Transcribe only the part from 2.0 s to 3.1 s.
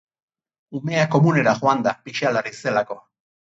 pixalarri zelako.